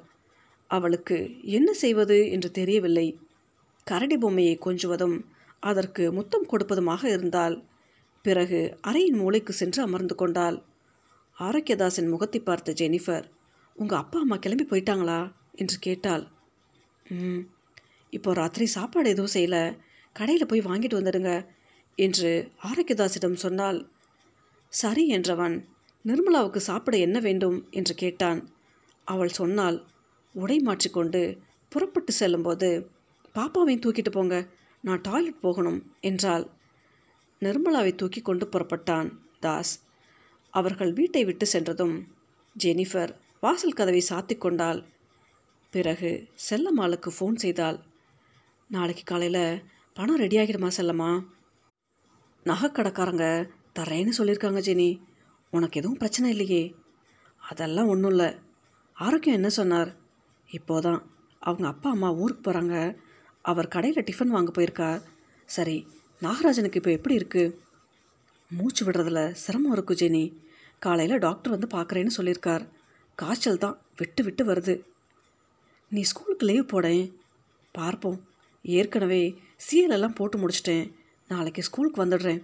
அவளுக்கு 0.70 1.18
என்ன 1.58 1.70
செய்வது 1.74 2.18
என்று 2.30 2.50
தெரியவில்லை. 2.52 3.08
கரடி 3.88 4.18
பொம்மையை 4.18 4.56
கொஞ்சுவதும் 4.58 5.18
அதற்கு 5.64 6.04
முத்தம் 6.12 6.50
கொடுப்பதுமாக 6.52 7.04
இருந்தால் 7.06 7.56
பிறகு 8.26 8.60
அறையின் 8.88 9.20
மூளைக்கு 9.22 9.54
சென்று 9.54 9.80
அமர்ந்து 9.84 10.16
கொண்டாள். 10.16 10.58
ஆரோக்கியதாசின் 11.38 12.10
முகத்தை 12.10 12.40
பார்த்த 12.40 12.74
ஜெனிஃபர் 12.74 13.26
உங்கள் 13.76 13.98
அப்பா 13.98 14.18
அம்மா 14.20 14.38
கிளம்பி 14.38 14.66
போயிட்டாங்களா? 14.70 15.20
என்று 15.56 15.78
கேட்டாள். 15.80 16.24
ம் 17.06 17.42
இப்போ 18.14 18.30
ராத்திரி 18.34 18.66
சாப்பாடு 18.66 19.10
எதுவும் 19.10 19.36
செய்யலை. 19.36 19.64
கடையில் 20.20 20.50
போய் 20.50 20.68
வாங்கிட்டு 20.70 21.00
வந்துடுங்க 21.00 21.32
என்று 21.98 22.32
ஆரோக்கியதாஸிடம் 22.64 23.42
சொன்னால் 23.44 23.80
சரி 24.74 25.04
என்றவன் 25.16 25.56
நிர்மலாவுக்கு 26.06 26.60
சாப்பிட 26.70 26.96
என்ன 26.98 27.18
வேண்டும்? 27.20 27.58
என்று 27.70 27.94
கேட்டான். 27.96 28.40
அவள் 29.08 29.38
சொன்னால் 29.40 29.78
உடை 30.36 30.58
மாற்றிக்கொண்டு 30.60 31.22
புறப்பட்டு 31.72 32.12
செல்லும்போது 32.12 32.70
பாப்பாவையும் 33.36 33.84
தூக்கிட்டு 33.86 34.12
போங்க 34.12 34.36
நான் 34.84 35.02
டாய்லெட் 35.02 35.40
போகணும் 35.40 35.80
என்றாள். 36.00 36.46
நிர்மலாவை 37.42 37.92
தூக்கி 37.96 38.22
கொண்டு 38.22 38.46
புறப்பட்டான் 38.46 39.10
தாஸ். 39.40 39.74
அவர்கள் 40.54 40.92
வீட்டை 40.94 41.24
விட்டு 41.26 41.46
சென்றதும் 41.46 41.96
ஜெனிஃபர் 42.56 43.12
வாசல் 43.44 43.78
கதவை 43.80 44.02
சாத்தி 44.10 44.36
கொண்டாள். 44.38 44.80
பிறகு 45.74 46.12
செல்லம்மாளுக்கு 46.48 47.10
ஃபோன் 47.18 47.38
செய்தாள். 47.44 47.78
நாளைக்கு 48.70 49.04
காலையில் 49.04 49.44
பணம் 49.94 50.18
ரெடி 50.18 50.38
ஆகிடுமா 50.38 50.72
செல்லம்மா? 50.78 51.26
நகைக்கடைக்காரங்க 52.44 53.50
தரேன்னு 53.80 54.12
சொல்லியிருக்காங்க 54.18 54.60
ஜெனி. 54.68 55.02
உனக்கு 55.50 55.80
எதுவும் 55.80 55.98
பிரச்சனை 55.98 56.30
இல்லையே. 56.30 56.76
அதெல்லாம் 57.38 57.88
ஒன்றும் 57.88 58.10
இல்லை. 58.10 58.36
ஆரோக்கியம் 58.94 59.36
என்ன 59.36 59.50
சொன்னார்? 59.50 59.96
இப்போதான். 60.52 61.02
அவங்க 61.40 61.68
அப்பா 61.68 61.90
அம்மா 61.90 62.14
ஊருக்கு 62.14 62.52
போகிறாங்க 62.52 62.98
அவர் 63.42 63.68
கடையில் 63.68 64.04
டிஃபன் 64.04 64.36
வாங்க 64.36 64.52
போயிருக்கார் 64.52 65.02
சரி 65.46 65.88
நாகராஜனுக்கு 66.22 66.76
இப்போ 66.76 66.92
எப்படி 66.92 67.16
இருக்குது 67.16 67.56
மூச்சு 68.50 68.86
விடுறதுல 68.86 69.32
சிரமம் 69.32 69.72
இருக்கும் 69.72 69.98
ஜெனி. 69.98 70.36
காலையில் 70.80 71.18
டாக்டர் 71.18 71.54
வந்து 71.56 71.68
பார்க்குறேன்னு 71.78 72.18
சொல்லியிருக்கார். 72.18 72.68
காய்ச்சல் 73.16 73.58
தான் 73.58 73.78
விட்டு 73.98 74.24
விட்டு 74.24 74.46
வருது. 74.46 74.82
நீ 75.90 76.02
ஸ்கூலுக்கு 76.02 76.46
லீவ் 76.46 76.66
போடேன். 76.66 77.16
பார்ப்போம். 77.72 78.20
ஏற்கனவே 78.64 79.42
சிஎல் 79.60 79.90
எல்லாம் 79.90 80.14
போட்டு 80.14 80.38
முடிச்சிட்டேன். 80.38 80.94
நாளைக்கு 81.28 81.64
ஸ்கூலுக்கு 81.64 82.06
வந்துடுறேன். 82.06 82.44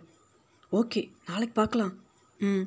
ஓகே 0.72 1.10
நாளைக்கு 1.28 1.54
பார்க்கலாம். 1.54 1.94
ம். 2.40 2.62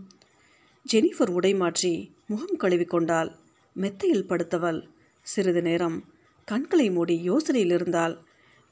ஜெனிஃபர் 0.92 1.30
உடை 1.30 1.54
மாற்றி 1.54 2.14
முகம் 2.26 2.56
கழுவி 2.56 2.84
கொண்டாள். 2.84 3.32
மெத்தையில் 3.72 4.26
படுத்தவள். 4.28 4.88
சிறிது 5.22 5.62
நேரம் 5.62 6.04
கண்களை 6.44 6.90
மூடி 6.90 7.30
யோசனையில் 7.30 7.72
இருந்தால் 7.72 8.24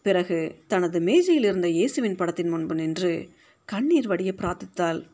பிறகு 0.02 0.62
தனது 0.66 1.00
மேஜையில் 1.00 1.44
இருந்த 1.44 1.68
இயேசுவின் 1.68 2.16
படத்தின் 2.16 2.48
முன்பு 2.48 2.74
நின்று 2.74 3.30
கண்ணீர் 3.64 4.06
வடிய 4.06 4.34
பிரார்த்தித்தாள். 4.36 5.06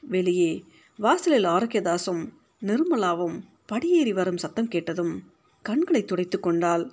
வெளியே 0.00 0.64
வாசலில் 0.96 1.44
ஆரோக்கியதாசும் 1.44 2.32
நிர்மலாவும் 2.62 3.42
படியேறி 3.66 4.12
வரும் 4.12 4.36
சத்தம் 4.36 4.68
கேட்டதும் 4.68 5.32
கண்களை 5.62 6.04
துடைத்து 6.04 6.40
கொண்டாள். 6.40 6.92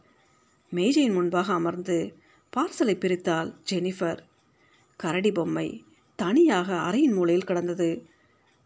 மேஜையின் 0.69 1.13
முன்பாக 1.13 1.53
அமர்ந்து 1.53 2.25
பார்சலை 2.57 2.93
பிரித்தாள் 2.99 3.49
ஜெனிஃபர். 3.71 4.19
கரடி 4.99 5.31
பொம்மை 5.31 5.85
தனியாக 6.15 6.69
அறையின் 6.75 7.13
மூலையில் 7.13 7.45
கிடந்தது. 7.45 7.89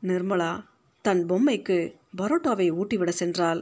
நிர்மலா 0.03 0.63
தன் 1.01 1.23
பொம்மைக்கு 1.25 1.95
பரோட்டாவை 2.17 2.67
ஊட்டிவிட 2.71 3.11
சென்றாள். 3.19 3.61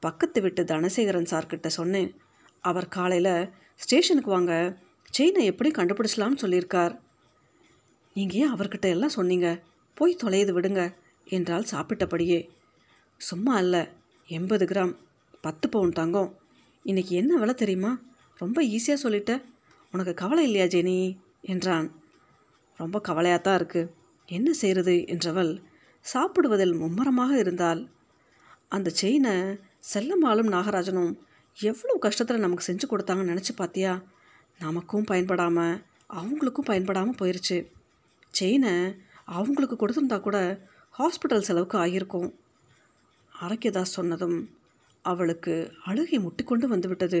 பக்கத்து 0.00 0.40
விட்டு 0.40 0.62
தனசேகரன் 0.62 1.30
சார்கிட்ட 1.30 1.66
சொன்னேன் 1.66 2.10
அவர் 2.60 2.88
காலையில் 2.88 3.48
ஸ்டேஷனுக்கு 3.74 4.30
வாங்க 4.30 4.80
செயினை 5.10 5.44
எப்படி 5.44 5.70
கண்டுபிடிச்சலாம்னு 5.70 6.42
சொல்லியிருக்கார். 6.42 6.98
நீங்கள் 8.14 8.40
ஏன் 8.40 8.54
அவர்கிட்ட 8.54 8.88
எல்லாம் 8.88 9.16
சொன்னீங்க? 9.18 9.62
போய் 9.94 10.20
தொலையது 10.24 10.60
விடுங்க 10.60 10.94
என்றால் 11.24 11.70
சாப்பிட்டபடியே. 11.70 12.48
சும்மா 13.16 13.58
இல்லை 13.58 13.88
எண்பது 14.26 14.64
கிராம் 14.64 14.96
பத்து 15.40 15.68
பவுன் 15.68 15.90
தங்கம். 15.90 16.30
இன்றைக்கி 16.84 17.14
என்ன 17.22 17.36
விலை 17.36 17.54
தெரியுமா? 17.54 17.92
ரொம்ப 18.40 18.58
ஈஸியாக 18.74 19.02
சொல்லிட்ட 19.02 19.32
உனக்கு 19.94 20.14
கவலை 20.14 20.44
இல்லையா 20.44 20.66
ஜெனி? 20.66 20.98
என்றான். 21.42 21.88
ரொம்ப 22.78 22.96
கவலையாக 23.00 23.40
தான் 23.42 23.58
இருக்குது 23.60 23.90
என்ன 24.28 24.48
செய்கிறது 24.52 24.94
என்றவள் 25.14 25.52
சாப்பிடுவதில் 26.06 26.74
மும்மரமாக 26.74 27.32
இருந்தால் 27.38 27.80
அந்த 28.68 28.88
செயினை 28.90 29.34
செல்லம்மாளும் 29.92 30.52
நாகராஜனும் 30.54 31.12
எவ்வளோ 31.56 31.94
கஷ்டத்தில் 32.04 32.44
நமக்கு 32.44 32.66
செஞ்சு 32.66 32.86
கொடுத்தாங்கன்னு 32.88 33.32
நினச்சி 33.32 33.52
பார்த்தியா 33.56 33.92
நமக்கும் 34.60 35.04
பயன்படாமல் 35.04 35.76
அவங்களுக்கும் 36.12 36.68
பயன்படாமல் 36.70 37.18
போயிடுச்சு 37.20 37.58
செயினை 38.34 38.74
அவங்களுக்கு 39.36 39.76
கொடுத்துருந்தா 39.76 40.18
கூட 40.20 40.38
ஹாஸ்பிட்டல் 40.94 41.46
செலவுக்கு 41.48 41.76
ஆகியிருக்கும். 41.78 42.28
அரக்கியதாஸ் 43.32 43.96
சொன்னதும் 43.98 44.38
அவளுக்கு 45.04 45.54
அழுகை 45.84 46.18
முட்டிக்கொண்டு 46.18 46.66
வந்துவிட்டது 46.66 47.20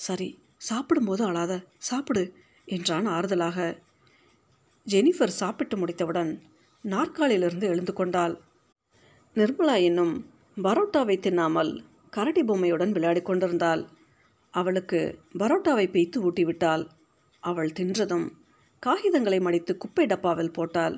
சரி 0.00 0.28
சாப்பிடும்போது 0.56 1.24
அழாத 1.24 1.52
சாப்பிடு 1.78 2.34
என்றான் 2.64 3.06
ஆறுதலாக. 3.06 3.78
ஜெனிஃபர் 4.86 5.38
சாப்பிட்டு 5.40 5.76
முடித்தவுடன் 5.76 6.42
நாற்காலியிலிருந்து 6.84 7.66
எழுந்து 7.66 7.92
கொண்டாள். 7.92 8.40
நிர்மலா 9.34 9.82
என்னும் 9.82 10.30
பரோட்டாவை 10.56 11.16
தின்னாமல் 11.18 11.84
கரடி 12.10 12.42
பொம்மையுடன் 12.42 12.92
விளையாடி 12.92 13.22
கொண்டிருந்தாள். 13.22 13.82
அவளுக்கு 14.50 15.00
பரோட்டாவை 15.38 15.90
பெய்த்து 15.90 16.30
ஊட்டிவிட்டாள். 16.30 16.84
அவள் 17.40 17.72
தின்றதும் 17.72 18.26
காகிதங்களை 18.86 19.40
மடித்து 19.40 19.76
குப்பை 19.76 20.06
டப்பாவில் 20.06 20.52
போட்டாள். 20.52 20.96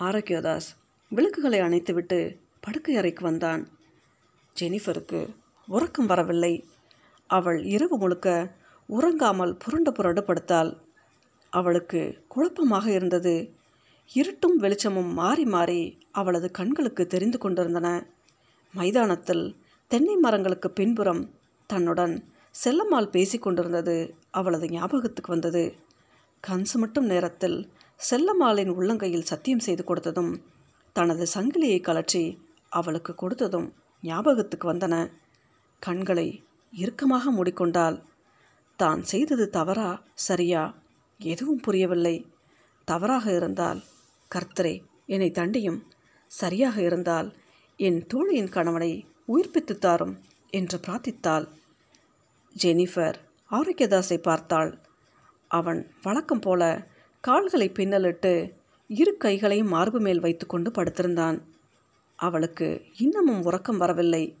ஆரோக்கியதாஸ் 0.00 0.68
விளக்குகளை 1.08 1.60
அணைத்துவிட்டு 1.60 2.36
படுக்கை 2.60 2.96
அறைக்கு 2.96 3.22
வந்தான். 3.24 3.62
ஜெனிஃபருக்கு 4.60 5.20
உறக்கம் 5.68 6.06
வரவில்லை. 6.06 6.54
அவள் 7.30 7.58
இரவு 7.64 7.96
முழுக்க 7.96 8.28
உறங்காமல் 8.88 9.52
புரண்டு 9.62 9.90
புரண்டு 9.92 10.22
படுத்தாள். 10.22 10.70
அவளுக்கு 11.52 12.00
குழப்பமாக 12.28 12.86
இருந்தது. 12.90 13.34
இருட்டும் 14.10 14.56
வெளிச்சமும் 14.56 15.10
மாறி 15.12 15.44
மாறி 15.44 15.80
அவளது 16.10 16.48
கண்களுக்கு 16.50 17.04
தெரிந்து 17.06 17.38
கொண்டிருந்தன. 17.38 17.88
மைதானத்தில் 18.74 19.44
தென்னை 19.90 20.16
மரங்களுக்கு 20.16 20.68
பின்புறம் 20.70 21.22
தன்னுடன் 21.70 22.14
செல்லம்மாள் 22.54 23.12
பேசிக்கொண்டிருந்தது 23.14 23.96
அவளது 24.30 24.66
ஞாபகத்துக்கு 24.68 25.30
வந்தது. 25.32 25.64
கன்சு 26.44 26.76
மட்டும் 26.78 27.06
நேரத்தில் 27.06 27.58
செல்லம்மாளின் 28.00 28.72
உள்ளங்கையில் 28.76 29.28
சத்தியம் 29.30 29.64
செய்து 29.66 29.82
கொடுத்ததும் 29.84 30.32
தனது 30.96 31.24
சங்கிலியை 31.34 31.80
கலற்றி 31.80 32.24
அவளுக்கு 32.72 33.12
கொடுத்ததும் 33.14 33.68
ஞாபகத்துக்கு 34.02 34.66
வந்தன. 34.72 34.94
கண்களை 35.82 36.28
இறுக்கமாக 36.72 37.32
மூடிக்கொண்டாள். 37.32 38.02
தான் 38.76 39.02
செய்தது 39.02 39.50
தவறா? 39.50 40.02
சரியா? 40.14 40.74
எதுவும் 41.18 41.60
புரியவில்லை. 41.60 42.26
தவறாக 42.84 43.36
இருந்தால் 43.36 43.82
கர்த்தரே 44.34 44.82
என்னை 45.06 45.30
தண்டியும். 45.30 45.82
சரியாக 46.26 46.82
இருந்தால் 46.82 47.34
என் 47.76 48.06
தோழியின் 48.06 48.48
கணவனை 48.48 49.06
உயிர்ப்பித்து 49.24 49.78
தாரும் 49.78 50.18
என்று 50.50 50.78
பிரார்த்தித்தாள். 50.78 51.48
ஜெனிஃபர் 52.62 53.14
ஆரோக்கியதாஸை 53.50 54.16
பார்த்தாள். 54.16 54.78
அவன் 55.48 55.90
வழக்கம் 56.02 56.40
போல 56.40 56.86
கால்களை 57.20 57.70
பின்னலிட்டு 57.70 58.52
இரு 58.88 59.16
கைகளையும் 59.16 59.68
மார்பு 59.68 60.00
மேல் 60.00 60.20
வைத்துக்கொண்டு 60.20 60.70
படுத்திருந்தான். 60.70 61.42
அவளுக்கு 62.16 62.84
இன்னமும் 62.98 63.42
உறக்கம் 63.42 63.76
வரவில்லை. 63.76 64.36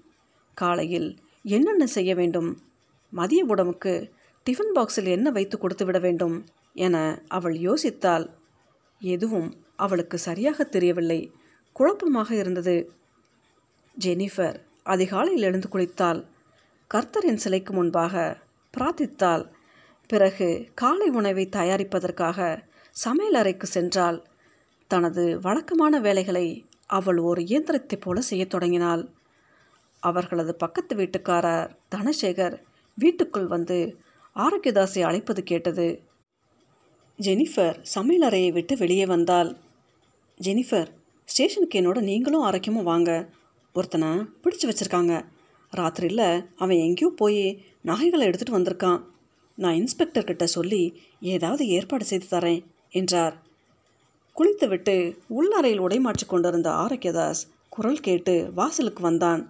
காலையில் 0.54 1.18
என்னென்ன 1.42 1.86
செய்ய 1.86 2.14
வேண்டும்? 2.14 2.62
மதிய 3.10 3.44
உடம்புக்கு 3.44 4.12
டிஃபன் 4.50 4.74
பாக்ஸில் 4.74 5.06
என்ன 5.06 5.30
வைத்து 5.30 5.58
கொடுத்து 5.58 5.84
விட 5.84 5.98
வேண்டும்? 5.98 6.44
என 6.74 7.22
அவள் 7.28 7.54
யோசித்தாள். 7.54 8.30
எதுவும் 9.00 9.64
அவளுக்கு 9.76 10.18
சரியாக 10.18 10.64
தெரியவில்லை. 10.64 11.32
குழப்பமாக 11.72 12.34
இருந்தது. 12.34 12.92
ஜெனிஃபர் 14.04 14.60
அதிகாலையில் 14.82 15.42
எழுந்து 15.42 15.68
குளித்தாள். 15.72 16.24
கர்த்தரின் 16.94 17.34
சிலைக்கு 17.34 17.72
முன்பாக 17.72 18.38
பிரார்த்தித்தாள். 18.78 19.50
பிறகு 20.08 20.68
காலை 20.74 21.08
உணவை 21.08 21.48
தயாரிப்பதற்காக 21.52 22.62
சமையலறைக்கு 23.04 23.64
சென்றாள். 23.74 24.24
தனது 24.86 25.40
வழக்கமான 25.40 26.00
வேலைகளை 26.00 26.66
அவள் 26.86 27.18
ஒரு 27.18 27.42
இயந்திரத்தைப் 27.42 28.00
போல 28.00 28.20
செய்யத் 28.20 28.50
தொடங்கினாள். 28.50 29.08
அவர்களது 30.00 30.54
பக்கத்து 30.54 30.96
வீட்டுக்காரர் 30.96 31.70
தனசேகர் 31.94 32.56
வீட்டுக்குள் 32.94 33.46
வந்து 33.46 33.98
ஆரோக்கியதாஸை 34.36 35.00
அழைப்பது 35.00 35.42
கேட்டது. 35.42 36.02
ஜெனிஃபர் 37.18 37.76
சமையலறையை 37.94 38.52
விட்டு 38.52 38.76
வெளியே 38.76 39.06
வந்தால் 39.06 39.50
ஜெனிஃபர் 40.40 40.88
ஸ்டேஷனுக்கு 41.24 41.80
என்னோட 41.80 42.00
நீங்களும் 42.00 42.44
ஆரோக்கியமும் 42.44 42.82
வாங்க. 42.82 43.28
ஒருத்தனை 43.72 44.08
பிடிச்சு 44.42 44.66
வச்சிருக்காங்க. 44.68 45.24
ராத்திரியில் 45.72 46.46
அவன் 46.56 46.76
எங்கேயோ 46.76 47.12
போய் 47.16 47.64
நகைகளை 47.82 48.28
எடுத்துகிட்டு 48.28 48.58
வந்திருக்கான். 48.58 49.00
நான் 49.54 49.74
இன்ஸ்பெக்டர்கிட்ட 49.74 50.44
சொல்லி 50.44 50.82
ஏதாவது 51.20 51.66
ஏற்பாடு 51.66 52.04
செய்து 52.04 52.26
தரேன் 52.30 52.62
என்றார். 52.90 53.34
குளித்துவிட்டு 54.36 55.16
உள்ளறையில் 55.28 55.84
உடைமாற்றி 55.86 56.26
கொண்டிருந்த 56.26 56.70
ஆரோக்கியதாஸ் 56.70 57.42
குரல் 57.68 58.00
கேட்டு 58.00 58.50
வாசலுக்கு 58.54 59.02
வந்தான். 59.02 59.42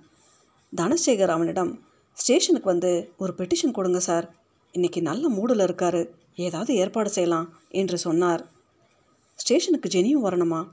தனசேகர் 0.77 1.29
அவனிடம் 1.29 1.85
ஸ்டேஷனுக்கு 2.17 2.69
வந்து 2.69 3.13
ஒரு 3.17 3.35
பெட்டிஷன் 3.39 3.73
கொடுங்க 3.73 3.99
சார் 3.99 4.27
இன்னைக்கு 4.73 5.03
நல்ல 5.03 5.29
மூடில் 5.29 5.65
இருக்காரு. 5.67 6.11
ஏதாவது 6.37 6.75
ஏற்பாடு 6.75 7.11
செய்யலாம் 7.11 7.59
என்று 7.69 7.99
சொன்னார். 7.99 8.47
ஸ்டேஷனுக்கு 9.35 9.89
ஜெனியும் 9.89 10.25
வரணுமா? 10.25 10.69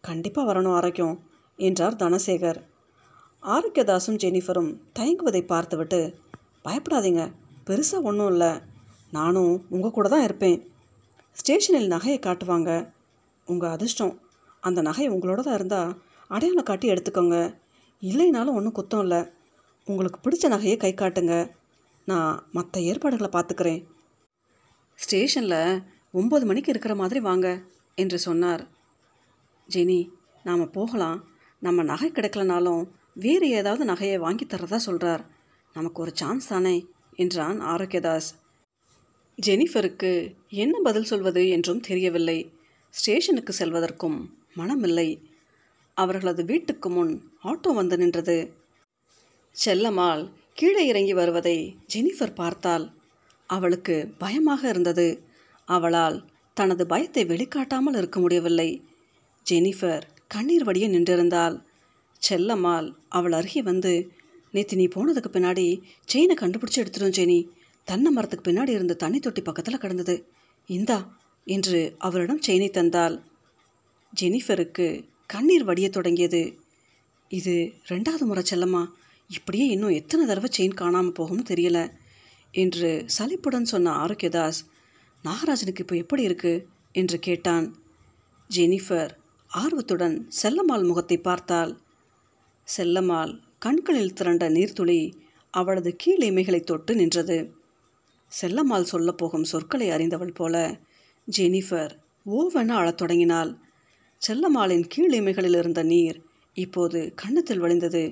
கண்டிப்பாக 0.00 0.52
வரணும் 0.52 0.74
ஆரோக்கியம் 0.74 1.16
என்றார் 1.56 1.94
தனசேகர். 1.94 2.60
ஆரோக்கியதாசும் 3.42 4.18
ஜெனிஃபரும் 4.24 4.70
தயங்குவதை 4.98 5.46
பார்த்துவிட்டு 5.46 6.14
பயப்படாதீங்க 6.64 7.22
பெருசாக 7.66 8.02
ஒன்றும் 8.02 8.30
இல்லை. 8.30 8.52
நானும் 9.10 9.66
உங்கள் 9.68 9.90
கூட 9.90 10.08
தான் 10.08 10.22
இருப்பேன். 10.22 10.58
ஸ்டேஷனில் 11.32 11.90
நகையை 11.90 12.18
காட்டுவாங்க. 12.18 12.70
உங்கள் 13.46 13.70
அதிர்ஷ்டம் 13.70 14.20
அந்த 14.60 14.82
நகை 14.82 15.10
உங்களோட 15.10 15.40
தான் 15.40 15.54
இருந்தால் 15.54 15.96
அடையாளம் 16.28 16.64
காட்டி 16.64 16.90
எடுத்துக்கோங்க. 16.90 17.54
இல்லைனாலும் 18.02 18.56
ஒன்றும் 18.58 18.78
குத்தம் 18.78 19.00
இல்லை. 19.00 19.20
உங்களுக்கு 19.84 20.18
பிடிச்ச 20.24 20.44
நகையை 20.54 20.76
கை 20.76 20.92
காட்டுங்க. 20.94 21.34
நான் 22.04 22.48
மற்ற 22.52 22.80
ஏற்பாடுகளை 22.80 23.30
பார்த்துக்கிறேன் 23.32 23.82
ஸ்டேஷனில் 24.98 25.82
ஒம்பது 26.14 26.44
மணிக்கு 26.44 26.70
இருக்கிற 26.70 26.94
மாதிரி 26.94 27.20
வாங்க 27.20 27.62
என்று 27.94 28.18
சொன்னார். 28.18 28.62
ஜெனி 29.68 30.00
நாம் 30.42 30.70
போகலாம். 30.70 31.18
நம்ம 31.60 31.82
நகை 31.82 32.10
கிடைக்கலனாலும் 32.10 32.82
வேறு 33.14 33.48
ஏதாவது 33.48 33.84
நகையை 33.84 34.18
வாங்கி 34.18 34.46
தரதா 34.46 34.76
சொல்கிறார் 34.76 35.22
நமக்கு 35.72 36.02
ஒரு 36.02 36.12
சான்ஸ் 36.14 36.48
தானே 36.48 36.76
என்றான் 37.16 37.60
ஆரோக்கியதாஸ். 37.60 38.30
ஜெனிஃபருக்கு 39.46 40.10
என்ன 40.48 40.74
பதில் 40.82 41.04
சொல்வது 41.04 41.48
என்றும் 41.48 41.80
தெரியவில்லை. 41.80 42.38
ஸ்டேஷனுக்கு 42.94 43.52
செல்வதற்கும் 43.58 44.18
மனமில்லை. 44.56 45.08
அவர்களது 45.96 46.44
வீட்டுக்கு 46.44 46.88
முன் 46.90 47.12
ஆட்டோ 47.44 47.70
வந்து 47.74 47.96
நின்றது. 47.96 48.36
செல்லம்மாள் 49.56 50.22
கீழே 50.52 50.82
இறங்கி 50.86 51.14
வருவதை 51.14 51.56
ஜெனிஃபர் 51.94 52.34
பார்த்தாள். 52.34 52.84
அவளுக்கு 53.46 53.96
பயமாக 54.18 54.68
இருந்தது. 54.68 55.08
அவளால் 55.68 56.16
தனது 56.56 56.86
பயத்தை 56.86 57.24
வெளிக்காட்டாமல் 57.24 57.94
இருக்க 57.94 58.20
முடியவில்லை. 58.20 58.70
ஜெனிஃபர் 59.46 60.04
கண்ணீர் 60.26 60.64
வடிய 60.64 60.86
நின்றிருந்தாள். 60.88 61.56
செல்லம்மாள் 62.22 62.88
அவள் 63.08 63.32
அருகே 63.32 63.62
வந்து 63.62 63.92
நேற்று 64.54 64.76
நீ 64.76 64.86
போனதுக்கு 64.86 65.30
பின்னாடி 65.32 65.66
செயினை 66.04 66.34
கண்டுபிடிச்சி 66.40 66.80
எடுத்துடும் 66.82 67.16
ஜெனி. 67.18 67.38
தென்னை 67.88 68.10
மரத்துக்கு 68.12 68.46
பின்னாடி 68.50 68.68
இருந்த 68.68 68.94
தண்ணி 68.94 69.18
தொட்டி 69.18 69.42
பக்கத்தில் 69.42 69.78
கிடந்தது. 69.78 70.14
இந்தா 70.68 70.98
என்று 71.46 71.78
அவரிடம் 71.98 72.42
செயினை 72.42 72.68
தந்தாள். 72.70 73.16
ஜெனிஃபருக்கு 74.12 74.86
கண்ணீர் 75.32 75.64
வடிய 75.64 75.88
தொடங்கியது. 75.88 76.60
இது 77.28 77.72
ரெண்டாவது 77.88 78.18
முறை 78.18 78.42
செல்லம்மா. 78.50 78.86
இப்படியே 79.28 79.66
இன்னும் 79.66 79.88
எத்தனை 79.88 80.26
தடவை 80.26 80.50
செயின் 80.56 80.74
காணாமல் 80.74 81.12
போகும்னு 81.12 81.44
தெரியல. 81.48 81.90
என்று 82.52 83.04
சலிப்புடன் 83.06 83.64
சொன்ன 83.64 83.90
ஆரோக்கியதாஸ் 83.90 84.60
நாகராஜனுக்கு 85.24 85.78
இப்போ 85.78 85.96
எப்படி 85.96 86.22
இருக்கு? 86.22 86.68
என்று 86.92 87.18
கேட்டான். 87.18 87.76
ஜெனிஃபர் 88.54 89.10
ஆர்வத்துடன் 89.46 90.28
செல்லம்மாள் 90.42 90.86
முகத்தை 90.86 91.16
பார்த்தாள். 91.16 91.78
செல்லம்மாள் 92.76 93.40
கண்களில் 93.58 94.12
திரண்ட 94.12 94.50
நீர்த்துளி 94.50 95.14
அவளது 95.50 95.96
கீழிமைகளை 96.06 96.60
தொட்டு 96.60 96.94
நின்றது. 96.94 97.54
செல்லம்மாள் 98.40 98.86
சொல்லப்போகும் 98.92 99.42
சொற்களை 99.42 99.90
அறிந்தவள் 99.90 100.32
போல 100.32 100.80
ஜெனிஃபர் 101.36 101.90
ஓவென 102.26 102.68
அழத் 102.68 102.96
தொடங்கினாள். 102.96 103.58
செல்லம்மாளின் 104.22 104.84
கீழ் 104.88 105.14
இமைகளில் 105.14 105.56
இருந்த 105.56 105.82
நீர் 105.82 106.18
இப்போது 106.56 107.12
கன்னத்தில் 107.14 107.60
வழிந்தது. 107.60 108.02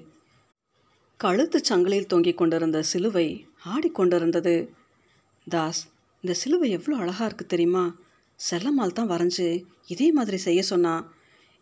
கழுத்துச் 1.20 1.68
சங்கிலில் 1.70 2.06
தொங்கிக் 2.06 2.36
கொண்டிருந்த 2.36 2.82
சிலுவை 2.82 3.26
ஆடிக்கொண்டிருந்தது 3.64 4.54
தாஸ் 5.46 5.80
இந்த 6.24 6.34
சிலுவை 6.34 6.70
எவ்வளோ 6.70 6.96
அழகாக 6.96 7.24
இருக்கு 7.24 7.46
தெரியுமா? 7.46 7.84
செல்லம்மாள் 8.50 8.92
தான் 8.92 9.10
வரைஞ்சு 9.10 9.64
இதே 9.86 10.12
மாதிரி 10.12 10.36
செய்ய 10.36 10.62
சொன்னா 10.62 10.94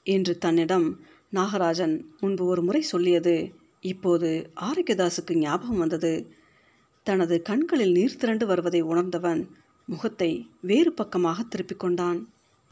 என்று 0.06 0.38
தன்னிடம் 0.38 0.88
நாகராஜன் 1.34 1.94
முன்பு 2.20 2.44
ஒரு 2.44 2.62
முறை 2.62 2.82
சொல்லியது. 2.82 3.36
இப்போது 3.80 4.52
ஆரோக்கியதாஸுக்கு 4.60 5.36
ஞாபகம் 5.36 5.78
வந்தது. 5.78 6.14
தனது 7.02 7.42
கண்களில் 7.42 7.92
நீர் 7.92 8.16
திரண்டு 8.16 8.46
வருவதை 8.46 8.80
உணர்ந்தவன் 8.80 9.42
முகத்தை 9.86 10.32
வேறு 10.60 10.92
பக்கமாக 10.92 11.42
திருப்பிக் 11.42 11.78
கொண்டான். 11.78 12.18